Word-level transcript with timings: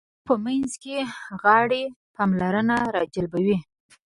د 0.01 0.03
غرونو 0.03 0.13
په 0.27 0.33
منځ 0.45 0.71
کې 0.83 0.95
غارې 1.41 1.83
پاملرنه 2.15 2.77
راجلبوي. 2.95 3.57